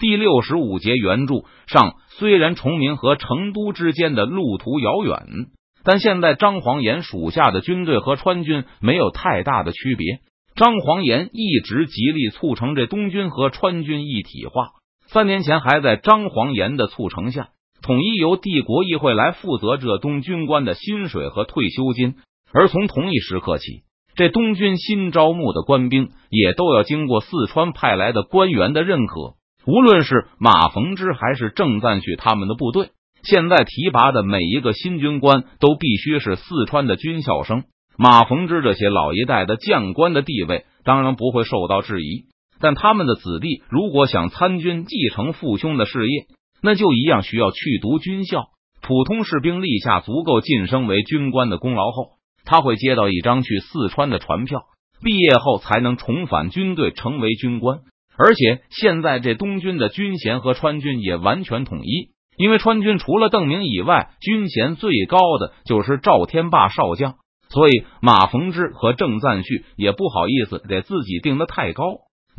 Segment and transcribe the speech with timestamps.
[0.00, 5.26] 第六十五节原著上，虽然崇明和成都之间的路途遥远，
[5.84, 10.20] 但现在张黄岩属下的军队和川军没有太大的区别。
[10.56, 14.70] 张黄岩一直极力促成这东军和川军一体化。
[15.06, 17.48] 三年前，还在张黄岩的促成下，
[17.82, 22.14] 统一由帝国议会来负责这东军官的薪水和退休金。
[22.54, 23.82] 而从同一时刻起，
[24.14, 29.34] 这东军新招募的官兵也都要经过四川派来的官员的认可。
[29.66, 32.90] 无论是马逢之还是郑赞旭他们的部队，
[33.22, 37.64] 现在提拔的每一个新军官都必须是四川的军校生。
[37.98, 42.24] 马逢之这些老一代的将官的地位当然不会受到质疑，
[42.58, 46.24] 但他们的子弟如果想参军继承父兄的事业，
[46.62, 48.46] 那就一样需要去读军校。
[48.80, 52.12] 普通士兵立下足够晋升为军官的功劳后，
[52.46, 54.62] 他会接到一张去四川的船票，
[55.02, 57.80] 毕业后才能重返军队成为军官。
[58.22, 67.14] 而且现在这东军的军衔和川军也完全统一，因为川军除了邓明以外，军衔最高的就是赵天霸少将，
[67.48, 71.82] 所以马逢之和郑赞旭也不好意思给自己定的太高，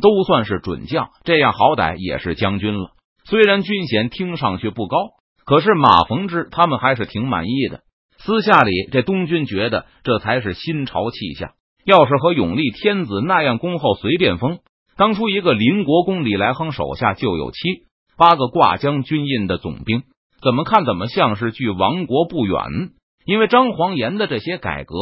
[0.00, 2.90] 都算是准将，这样好歹也是将军了。
[3.24, 4.96] 虽然军衔听上去不高，
[5.44, 7.80] 可是马逢之他们还是挺满意的。
[8.18, 11.54] 私下里，这东军觉得这才是新朝气象。
[11.84, 14.60] 要是和永历天子那样恭候随便封。
[15.02, 17.58] 当初一个林国公李来亨手下就有七
[18.16, 20.04] 八个挂将军印的总兵，
[20.40, 22.92] 怎么看怎么像是距亡国不远。
[23.24, 24.94] 因为张黄岩的这些改革，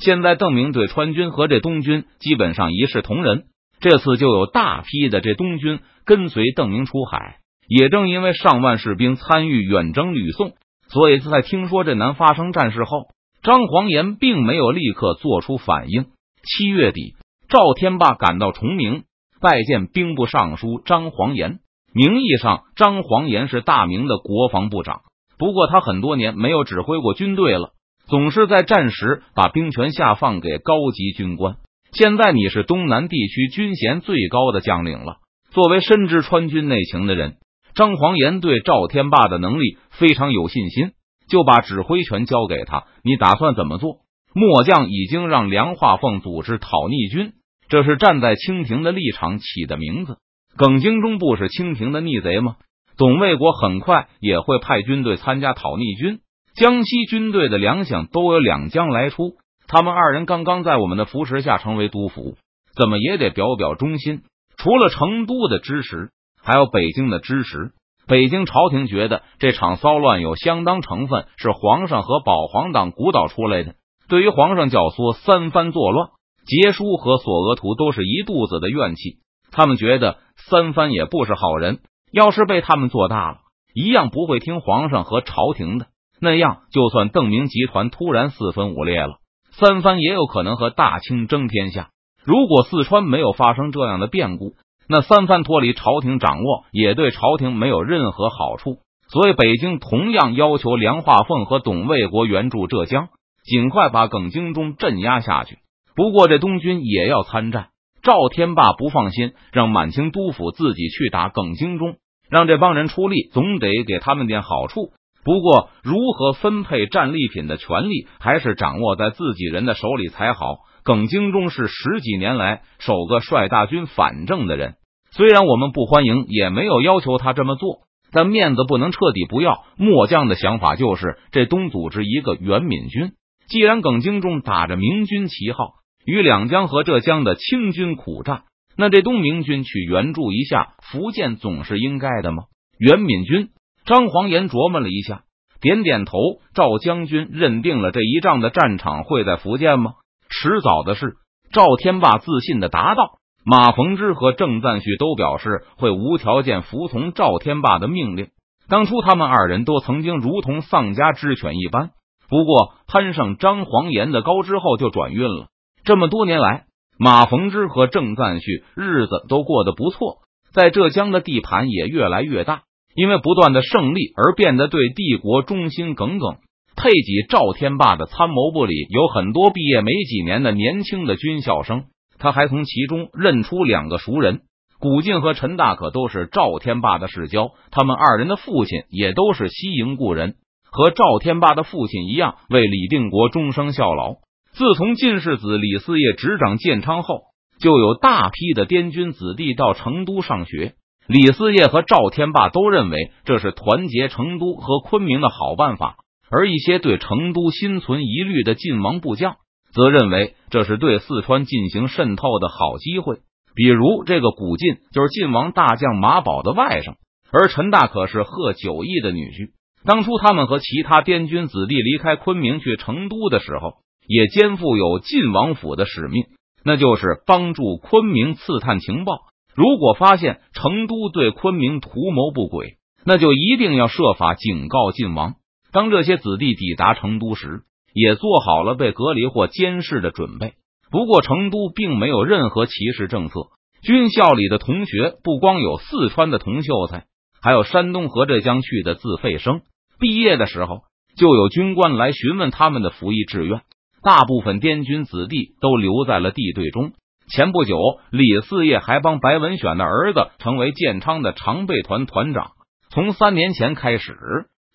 [0.00, 3.44] 现在邓明对川军和这东军基本上一视同仁。
[3.78, 7.36] 这次就有大批的这东军跟随邓明出海。
[7.68, 10.54] 也正因为上万士兵参与远征吕宋，
[10.88, 13.04] 所以在听说这南发生战事后，
[13.44, 16.06] 张黄岩并没有立刻做出反应。
[16.42, 17.14] 七月底，
[17.48, 19.04] 赵天霸赶到崇明。
[19.44, 21.58] 拜见兵部尚书张黄岩，
[21.92, 25.02] 名义上张黄岩是大明的国防部长，
[25.36, 27.72] 不过他很多年没有指挥过军队了，
[28.06, 31.56] 总是在战时把兵权下放给高级军官。
[31.92, 35.18] 现在你是东南地区军衔最高的将领了，
[35.50, 37.36] 作为深知川军内情的人，
[37.74, 40.92] 张黄岩对赵天霸的能力非常有信心，
[41.28, 42.84] 就把指挥权交给他。
[43.02, 43.98] 你打算怎么做？
[44.34, 47.34] 末将已经让梁化凤组织讨逆军。
[47.74, 50.18] 这是站在清廷的立场起的名字。
[50.56, 52.54] 耿精忠不是清廷的逆贼吗？
[52.96, 56.20] 董卫国很快也会派军队参加讨逆军。
[56.54, 59.32] 江西军队的粮饷都有两江来出，
[59.66, 62.36] 他们二人刚刚在我们的扶持下成为督府，
[62.76, 64.22] 怎么也得表表忠心。
[64.56, 66.10] 除了成都的支持，
[66.40, 67.72] 还有北京的支持。
[68.06, 73.74] 北京朝廷觉得这场骚乱有相当成分是皇上和保皇党鼓捣出来的，
[74.08, 76.10] 对于皇上教唆三藩作乱。
[76.46, 79.18] 杰叔和索额图都是一肚子的怨气，
[79.50, 81.80] 他们觉得三藩也不是好人，
[82.12, 83.38] 要是被他们做大了，
[83.74, 85.86] 一样不会听皇上和朝廷的。
[86.20, 89.16] 那样，就算邓明集团突然四分五裂了，
[89.52, 91.90] 三藩也有可能和大清争天下。
[92.24, 94.54] 如果四川没有发生这样的变故，
[94.88, 98.78] 那三藩脱离朝廷掌握，也对朝廷没有任何好处。
[99.08, 103.08] 所以，北京同样要求梁化凤和董卫国援助浙江，
[103.44, 105.58] 尽快把耿精忠镇压下去。
[105.94, 107.68] 不过，这东军也要参战。
[108.02, 111.94] 赵天霸不放心，让满清督府自己去打耿精忠，
[112.28, 114.90] 让这帮人出力，总得给他们点好处。
[115.24, 120.56] 不过，如何分配战利品的权利，还是掌握在自己人的手里才好。
[120.82, 124.74] 耿精忠是十几年来首个率大军反正的人，
[125.12, 129.64] 虽然我们不欢迎，也没有要求他这么做，但面子不能彻底不要。
[129.78, 133.12] 末将的想法就是，这东组织一个元敏军。
[133.46, 135.76] 既然耿精忠打着明军旗号。
[136.04, 138.42] 与两江和浙江的清军苦战，
[138.76, 142.44] 那这东明军去援助一下福建总是应该的吗？
[142.78, 143.48] 袁敏军
[143.86, 145.22] 张黄岩琢磨了一下，
[145.60, 146.18] 点点头。
[146.54, 149.92] 赵将军认定了这一仗的战场会在福建吗？
[150.28, 151.14] 迟早的事。
[151.52, 153.18] 赵天霸自信的答道。
[153.46, 158.28] 马逢之和郑赞旭都表示会无条件服从赵天霸的命令。
[158.70, 161.90] 当初他们二人都曾经如同丧家之犬一般，
[162.30, 165.48] 不过攀上张黄岩的高之后就转运了。
[165.84, 166.64] 这么多年来，
[166.98, 170.18] 马逢之和郑赞旭日子都过得不错，
[170.52, 172.62] 在浙江的地盘也越来越大。
[172.96, 176.36] 因为不断的胜利而变得对帝国忠心耿耿。
[176.76, 181.86] 配给赵天霸的参谋部里有很多毕业没几年的年轻的军校生，
[182.18, 184.42] 他还从其中认出两个熟人，
[184.78, 190.36] 古晋和陈大可都是赵天霸的世交，他们二人的父亲也都是西营故人，
[190.70, 194.14] 和赵天霸的父亲一样，为李定国终生效劳。
[194.56, 197.22] 自从进士子李嗣业执掌建昌后，
[197.58, 200.74] 就有大批的滇军子弟到成都上学。
[201.08, 205.96] 李嗣业和赵天霸都认为这是团结成都和昆明的好办法，
[206.30, 209.38] 而一些对成都心存疑虑的晋王部将
[209.72, 213.16] 则认为这是对四川进行渗透的好机会。
[213.56, 216.94] 比如这个古晋就是晋王大将马宝的外甥，
[217.32, 219.50] 而陈大可是贺九义的女婿。
[219.84, 226.24] 当初他们和其他滇军子弟离开昆明去成都的时候，也肩负有晋王府的使命，
[226.64, 229.18] 那就是帮助昆明刺探情报。
[229.54, 235.34] 如果发现成都对昆明图谋不轨，那就一定要设法警告晋王。
[235.72, 237.62] 当这些子弟抵达成都时，
[237.92, 240.54] 也做好了被隔离或监视的准备。
[240.90, 243.48] 不过，成都并没有任何歧视政策。
[243.82, 247.04] 军校里的同学不光有四川的同秀才，
[247.42, 249.60] 还有山东和浙江去的自费生。
[249.98, 250.82] 毕业的时候，
[251.16, 253.60] 就有军官来询问他们的服役志愿。
[254.04, 256.92] 大部分滇军子弟都留在了地队中。
[257.26, 257.78] 前不久，
[258.10, 262.50] 李四业还帮白文选的儿子成为建昌的常备团团长。
[262.90, 264.14] 从三年前开始，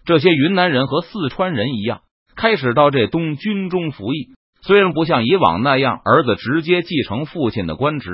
[0.04, 2.02] 这些云南人和四川人一样，
[2.36, 4.30] 开始到这东军中服役。
[4.62, 8.12] 虽然不像以往那样，儿子直接继承父亲的官职，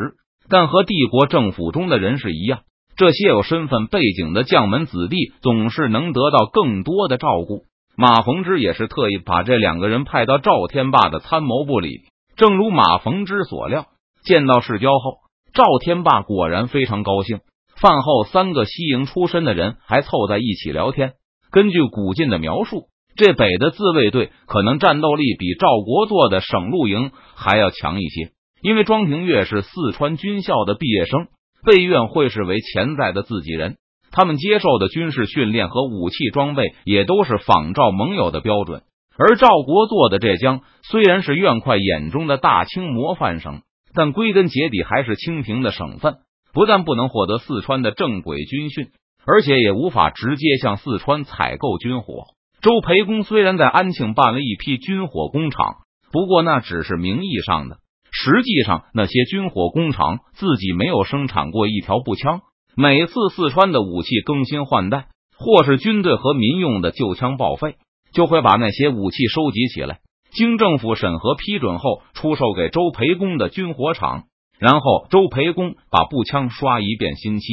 [0.49, 2.59] 但和帝国政府中的人士一样，
[2.97, 7.63] 这些有身份背景的将门子弟总是能得到更多的照顾。
[7.97, 12.01] 马逢之也是特意把这两个人派到赵天霸的参谋部里。
[12.35, 13.87] 正如马逢之所料。
[14.25, 15.19] 见到世交后，
[15.53, 17.41] 赵天霸果然非常高兴。
[17.79, 21.13] 饭后，三个西营出身的人还凑在一起聊天。
[21.51, 28.31] 根据古晋的描述，这北的自卫队可能战斗力比赵国做的省陆营还要强一些。
[28.61, 31.27] 因为庄廷岳是四川军校的毕业生，
[31.63, 33.77] 被院会视为潜在的自己人。
[34.15, 38.81] 他们接受的军事训练和武器装备也都是仿照盟友的标准。
[39.17, 43.61] 而赵国做的浙江虽然是院快眼中的大清模范省。
[43.97, 46.17] 但归根结底还是清廷的省份，
[46.53, 48.89] 不但不能获得四川的正轨军训，
[49.25, 52.25] 而且也无法直接向四川采购军火。
[52.61, 55.77] 周培公虽然在安庆办了一批军火工厂，
[56.11, 57.77] 不过那只是名义上的，
[58.11, 62.41] 实际上那些军火工厂自己没有生产过一条步枪。
[62.77, 65.07] 每次四川的武器更新换代，
[65.37, 67.75] 或是军队和民用的旧枪报废，
[68.11, 69.99] 就会把那些武器收集起来。
[70.31, 74.23] 经政府审核批准后，出售给周培公的军火厂，
[74.59, 77.45] 然后周培公把步枪刷一遍新漆，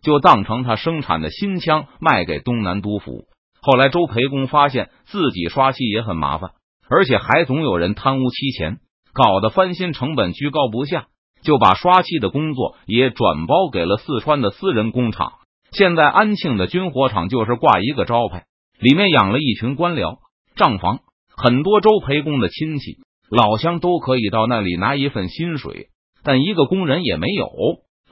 [0.00, 3.24] 就当成他生产的新枪卖给东南督府。
[3.60, 6.52] 后来周培公发现自己刷漆也很麻烦，
[6.88, 8.78] 而且还总有人贪污漆钱，
[9.12, 11.08] 搞得翻新成本居高不下，
[11.42, 15.32] 就把刷漆的工作也转包给了四川的私人工厂。
[15.70, 18.44] 现在安庆的军火厂就是挂一个招牌，
[18.78, 20.18] 里面养了一群官僚，
[20.56, 21.00] 账房。
[21.36, 22.96] 很多周培公的亲戚
[23.30, 25.88] 老乡都可以到那里拿一份薪水，
[26.24, 27.48] 但一个工人也没有。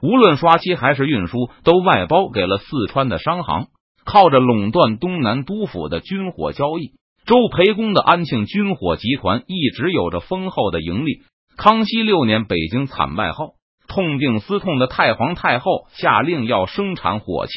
[0.03, 3.69] 无论刷漆还是运输，都外包给了四川的商行，
[4.05, 6.93] 靠着垄断东南督府的军火交易，
[7.25, 11.23] 周培公的安庆军火集团一直有着丰厚的盈利。
[11.57, 13.55] 康熙六年北京惨败后，
[13.89, 17.53] 痛定思痛的太皇太后下令要生产火器，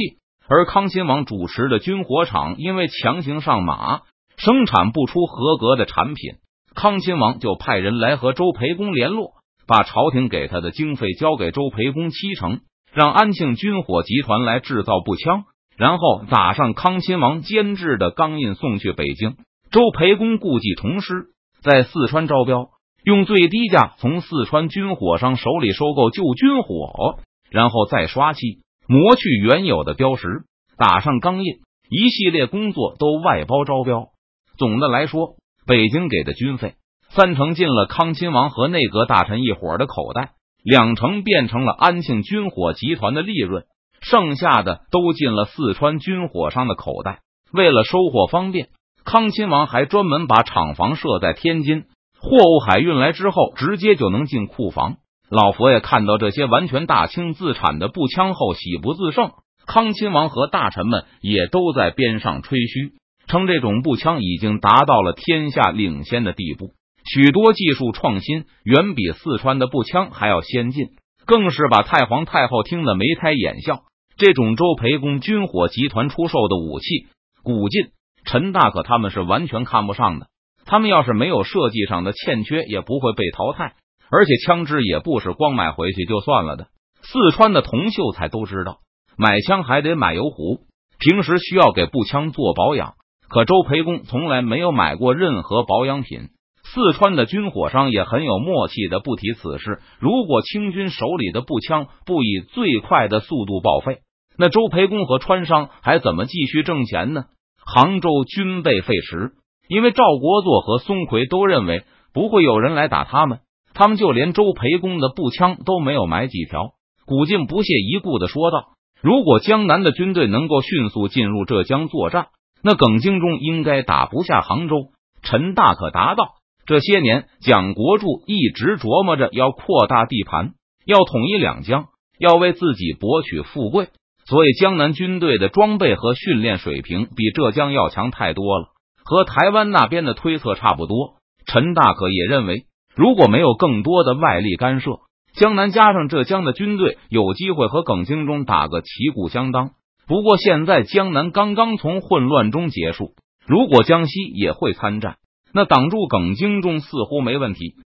[0.48, 4.01] 而康亲王主持的军火厂因为强行上马。
[4.38, 6.36] 生产不出合格的产品，
[6.74, 9.34] 康亲王就派人来和周培公联络，
[9.68, 12.62] 把朝廷给他的经费交给周培公七成，
[12.94, 15.44] 让安庆军火集团来制造步枪，
[15.75, 19.36] 然后打上康亲王监制的钢印送去北京。
[19.72, 21.25] 周培公故技重施，
[21.62, 22.70] 在四川招标，
[23.03, 30.44] 用最低价从四川军火商手里收购旧军火，然后再刷漆磨去原有的标识，
[30.77, 34.10] 打上钢印，一系列工作都外包招标。
[34.58, 36.75] 总的来说，北京给的军费
[37.10, 40.32] 三成进了康亲王和内阁大臣一伙的口袋，
[40.63, 43.63] 两成变成了安庆军火集团的利润，
[44.01, 47.22] 剩下的都进了四川军火商的口袋。
[47.51, 48.70] 为了收货方便，
[49.06, 51.86] 康亲王还专门把厂房设在天津，
[52.22, 54.98] 货物海运来之后，直接就能进库房。
[55.30, 59.32] 老佛爷看到这些完全大清自产的步枪后，喜不自胜。
[59.66, 62.94] 康亲王和大臣们也都在边上吹嘘。
[63.28, 66.72] 称这种步枪已经达到了天下领先的地步，
[67.06, 70.88] 许多技术创新远比四川的步枪还要先进，
[71.28, 73.82] 更是把太皇太后听得眉开眼笑。
[74.18, 77.06] 这种周培公军火集团出售的武器，
[77.44, 77.92] 古晋、
[78.26, 80.26] 陈大可他们是完全看不上的。
[80.70, 83.74] 他们要是没有设计上的欠缺，也不会被淘汰。
[84.12, 86.68] 而且枪支也不是光买回去就算了的。
[87.02, 88.78] 四川的同秀才都知道，
[89.18, 90.62] 买枪还得买油壶，
[91.00, 92.94] 平时需要给步枪做保养。
[93.30, 96.30] 可周培公从来没有买过任何保养品，
[96.64, 99.80] 四川的军火商也很有默契的不提此事。
[100.00, 104.00] 如果清军手里的步枪不以最快的速度报废，
[104.38, 107.26] 那周培公和川商还怎么继续挣钱呢？
[107.64, 109.34] 杭州军备废时，
[109.70, 113.40] 因为赵国作和孙奎都认为不会有人来打他们，
[113.76, 116.72] 他们就连周培公的步枪都没有买几条。
[117.06, 122.30] 古晋不屑一顾的说道：“如果江南的军队能够迅速进入浙江作战，
[122.64, 124.88] 那耿精忠应该打不下杭州。”
[125.22, 126.30] 陈大可答道
[126.66, 131.86] ：“这些年，蒋国柱一直琢磨着要扩大地盘，要统一两江，
[132.18, 133.90] 要为自己博取富贵。”
[134.26, 138.68] 所以，江南军队的装备和训练水平比浙江要强太多了，
[139.10, 141.16] 和台湾那边的推测差不多。
[141.48, 145.00] 陈大可也认为，如果没有更多的外力干涉，
[145.34, 149.72] 江南加上浙江的军队，有机会和耿精忠打个旗鼓相当。
[150.06, 153.16] 不过，现在江南刚刚从混乱中结束，
[153.48, 155.18] 如果江西也会参战，
[155.56, 157.78] 那挡住耿精忠似乎没问题。